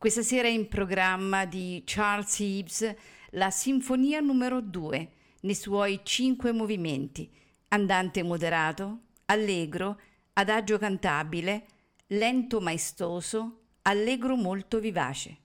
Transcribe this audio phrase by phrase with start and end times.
[0.00, 2.94] Questa sera è in programma di Charles Eves
[3.32, 5.10] la Sinfonia numero 2
[5.42, 7.30] nei suoi cinque movimenti,
[7.68, 10.00] andante moderato, allegro,
[10.32, 11.66] adagio cantabile,
[12.06, 15.36] lento maestoso, allegro molto vivace.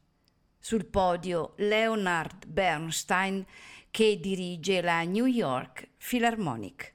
[0.58, 3.46] Sul podio Leonard Bernstein
[3.92, 6.95] che dirige la New York Philharmonic.